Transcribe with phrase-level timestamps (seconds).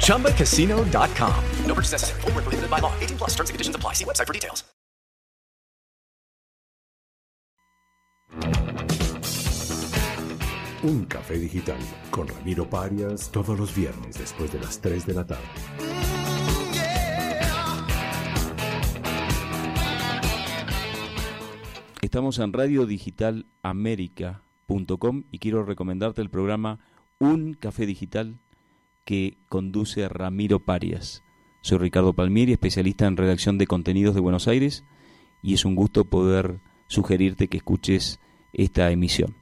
[0.00, 1.44] ChumbaCasino.com.
[1.66, 2.20] No purchase necessary.
[2.24, 2.92] Were prohibited by law.
[3.00, 3.30] 18 plus.
[3.30, 3.94] Terms and conditions apply.
[3.94, 4.64] See website for details.
[10.82, 11.76] Un café digital
[12.10, 15.44] con Ramiro Parias todos los viernes después de las 3 de la tarde.
[22.00, 26.78] Estamos en radiodigitalamerica.com y quiero recomendarte el programa
[27.18, 28.40] Un Café Digital
[29.10, 31.24] que conduce Ramiro Parias.
[31.62, 34.84] Soy Ricardo Palmieri, especialista en redacción de contenidos de Buenos Aires
[35.42, 38.20] y es un gusto poder sugerirte que escuches
[38.52, 39.34] esta emisión.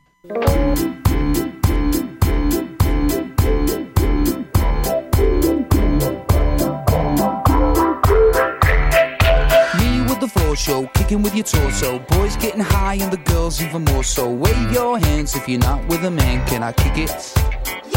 [10.57, 12.01] Show, kicking with your torso.
[12.09, 14.29] Boys getting high and the girls even more so.
[14.29, 16.45] Wave your hands if you're not with a man.
[16.49, 17.88] Can I kick it?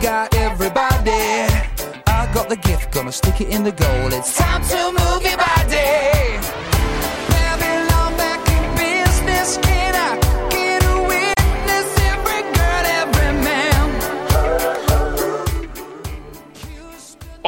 [0.00, 1.10] Got, everybody.
[2.06, 4.12] I got the gift, gonna stick it in the goal.
[4.12, 5.18] It's time to move.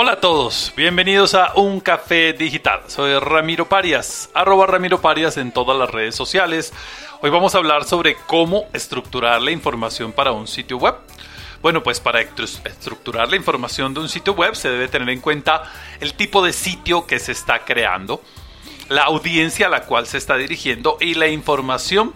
[0.02, 2.80] Hola a todos, bienvenidos a Un Café Digital.
[2.86, 6.72] Soy Ramiro Parias, arroba Ramiro Parias en todas las redes sociales.
[7.22, 10.94] Hoy vamos a hablar sobre cómo estructurar la información para un sitio web.
[11.60, 15.20] Bueno, pues para estru- estructurar la información de un sitio web se debe tener en
[15.20, 15.64] cuenta
[16.00, 18.22] el tipo de sitio que se está creando,
[18.88, 22.14] la audiencia a la cual se está dirigiendo y la información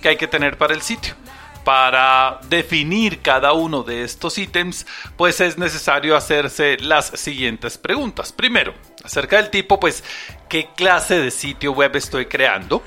[0.00, 1.14] que hay que tener para el sitio.
[1.62, 4.86] Para definir cada uno de estos ítems,
[5.18, 8.32] pues es necesario hacerse las siguientes preguntas.
[8.32, 8.72] Primero,
[9.04, 10.02] acerca del tipo, pues,
[10.48, 12.82] ¿qué clase de sitio web estoy creando?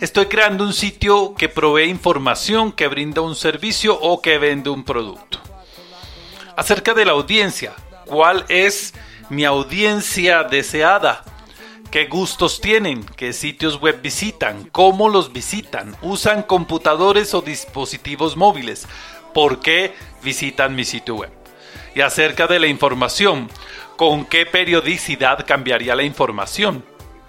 [0.00, 4.84] Estoy creando un sitio que provee información, que brinda un servicio o que vende un
[4.84, 5.40] producto.
[6.56, 7.72] Acerca de la audiencia,
[8.06, 8.94] ¿cuál es
[9.28, 11.24] mi audiencia deseada?
[11.90, 13.02] ¿Qué gustos tienen?
[13.16, 14.68] ¿Qué sitios web visitan?
[14.72, 15.96] ¿Cómo los visitan?
[16.02, 18.86] ¿Usan computadores o dispositivos móviles?
[19.32, 21.30] ¿Por qué visitan mi sitio web?
[21.94, 23.48] Y acerca de la información,
[23.96, 26.84] ¿con qué periodicidad cambiaría la información?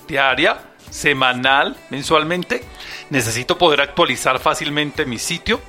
[0.08, 0.69] ¿Diaria?
[0.90, 1.78] ¿Semanal?
[1.90, 2.64] ¿Mensualmente?
[3.10, 5.62] ¿Necesito poder actualizar fácilmente mi sitio?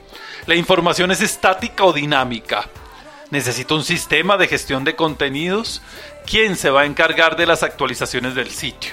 [0.46, 2.68] ¿La información es estática o dinámica?
[3.30, 5.82] ¿Necesito un sistema de gestión de contenidos?
[6.26, 8.92] ¿Quién se va a encargar de las actualizaciones del sitio?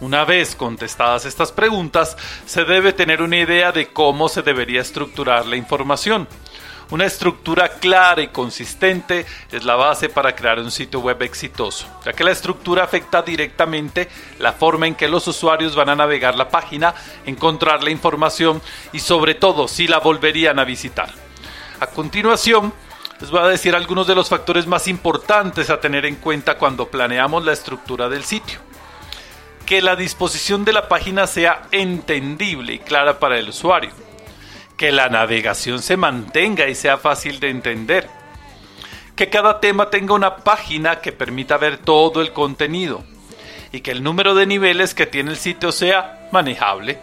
[0.00, 5.46] Una vez contestadas estas preguntas, se debe tener una idea de cómo se debería estructurar
[5.46, 6.28] la información.
[6.88, 12.12] Una estructura clara y consistente es la base para crear un sitio web exitoso, ya
[12.12, 14.08] que la estructura afecta directamente
[14.38, 16.94] la forma en que los usuarios van a navegar la página,
[17.24, 21.10] encontrar la información y sobre todo si la volverían a visitar.
[21.80, 22.72] A continuación,
[23.20, 26.88] les voy a decir algunos de los factores más importantes a tener en cuenta cuando
[26.88, 28.60] planeamos la estructura del sitio.
[29.66, 34.05] Que la disposición de la página sea entendible y clara para el usuario.
[34.76, 38.08] Que la navegación se mantenga y sea fácil de entender.
[39.14, 43.04] Que cada tema tenga una página que permita ver todo el contenido.
[43.72, 46.98] Y que el número de niveles que tiene el sitio sea manejable.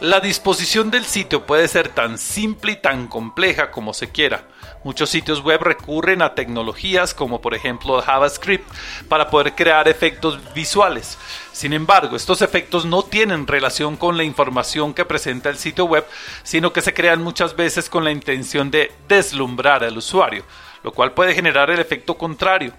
[0.00, 4.44] La disposición del sitio puede ser tan simple y tan compleja como se quiera.
[4.84, 8.68] Muchos sitios web recurren a tecnologías como por ejemplo JavaScript
[9.08, 11.18] para poder crear efectos visuales.
[11.52, 16.06] Sin embargo, estos efectos no tienen relación con la información que presenta el sitio web,
[16.44, 20.44] sino que se crean muchas veces con la intención de deslumbrar al usuario,
[20.84, 22.72] lo cual puede generar el efecto contrario.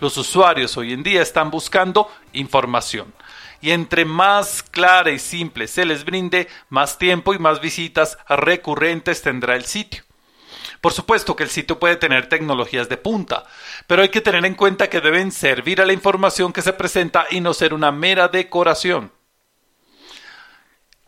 [0.00, 3.14] Los usuarios hoy en día están buscando información
[3.60, 9.22] y entre más clara y simple se les brinde, más tiempo y más visitas recurrentes
[9.22, 10.05] tendrá el sitio.
[10.80, 13.44] Por supuesto que el sitio puede tener tecnologías de punta,
[13.86, 17.26] pero hay que tener en cuenta que deben servir a la información que se presenta
[17.30, 19.15] y no ser una mera decoración.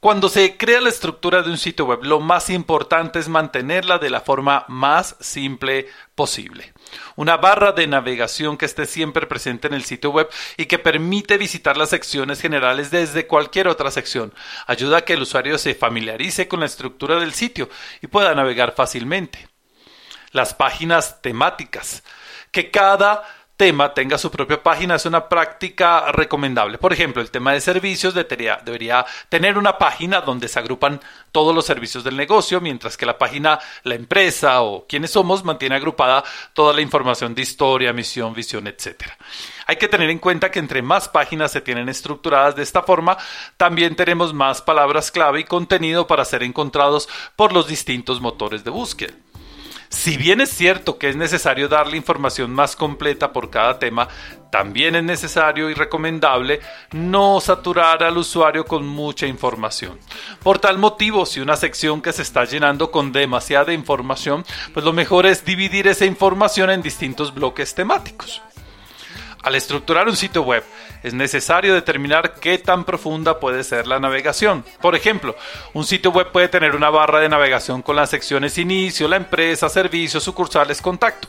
[0.01, 4.11] Cuando se crea la estructura de un sitio web, lo más importante es mantenerla de
[4.11, 6.73] la forma más simple posible.
[7.17, 11.37] Una barra de navegación que esté siempre presente en el sitio web y que permite
[11.37, 14.33] visitar las secciones generales desde cualquier otra sección.
[14.69, 17.69] Ayuda a que el usuario se familiarice con la estructura del sitio
[18.01, 19.49] y pueda navegar fácilmente.
[20.31, 22.05] Las páginas temáticas.
[22.53, 23.25] Que cada
[23.59, 26.79] tema tenga su propia página es una práctica recomendable.
[26.79, 31.01] Por ejemplo, el tema de servicios debería, debería, tener una página donde se agrupan
[31.33, 35.75] todos los servicios del negocio, mientras que la página La empresa o quiénes somos mantiene
[35.75, 36.23] agrupada
[36.53, 39.03] toda la información de historia, misión, visión, etc.
[39.67, 43.19] Hay que tener en cuenta que entre más páginas se tienen estructuradas de esta forma,
[43.57, 48.71] también tenemos más palabras clave y contenido para ser encontrados por los distintos motores de
[48.71, 49.15] búsqueda.
[49.89, 54.09] Si bien es cierto que es necesario darle información más completa por cada tema,
[54.51, 56.61] también es necesario y recomendable
[56.93, 59.99] no saturar al usuario con mucha información.
[60.43, 64.45] Por tal motivo, si una sección que se está llenando con demasiada información,
[64.75, 68.43] pues lo mejor es dividir esa información en distintos bloques temáticos.
[69.43, 70.65] Al estructurar un sitio web,
[71.03, 74.65] es necesario determinar qué tan profunda puede ser la navegación.
[74.81, 75.37] Por ejemplo,
[75.73, 79.69] un sitio web puede tener una barra de navegación con las secciones inicio, la empresa,
[79.69, 81.29] servicios, sucursales, contacto.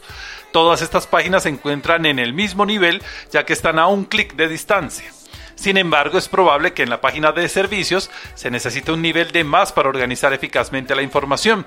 [0.51, 3.01] Todas estas páginas se encuentran en el mismo nivel
[3.31, 5.11] ya que están a un clic de distancia.
[5.59, 9.43] Sin embargo, es probable que en la página de servicios se necesite un nivel de
[9.43, 11.65] más para organizar eficazmente la información.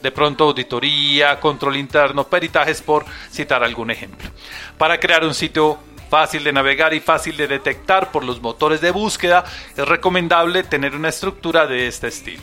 [0.00, 4.30] De pronto, auditoría, control interno, peritajes, por citar algún ejemplo.
[4.78, 5.78] Para crear un sitio
[6.12, 10.94] fácil de navegar y fácil de detectar por los motores de búsqueda, es recomendable tener
[10.94, 12.42] una estructura de este estilo.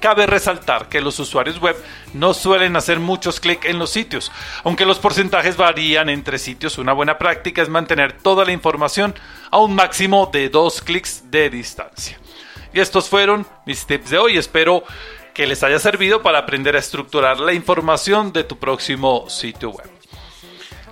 [0.00, 1.76] Cabe resaltar que los usuarios web
[2.14, 4.32] no suelen hacer muchos clics en los sitios,
[4.64, 6.78] aunque los porcentajes varían entre sitios.
[6.78, 9.14] Una buena práctica es mantener toda la información
[9.52, 12.18] a un máximo de dos clics de distancia.
[12.72, 14.36] Y estos fueron mis tips de hoy.
[14.36, 14.82] Espero
[15.32, 19.99] que les haya servido para aprender a estructurar la información de tu próximo sitio web.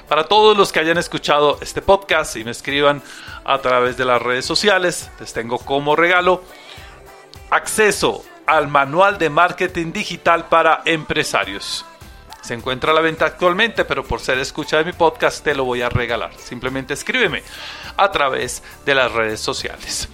[0.09, 3.03] Para todos los que hayan escuchado este podcast y me escriban
[3.45, 6.43] a través de las redes sociales, les tengo como regalo
[7.51, 11.87] acceso al manual de marketing digital para empresarios.
[12.43, 15.65] Se encuentra a la venta actualmente, pero por ser escucha de mi podcast te lo
[15.65, 16.33] voy a regalar.
[16.37, 17.45] Simplemente escríbeme
[17.97, 20.09] a través de las redes sociales.